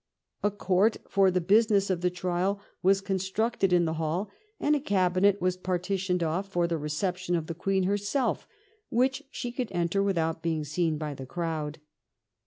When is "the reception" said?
6.65-7.35